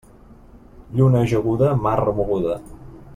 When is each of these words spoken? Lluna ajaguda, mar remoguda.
Lluna 0.95 1.21
ajaguda, 1.25 1.69
mar 1.85 2.03
remoguda. 2.11 2.57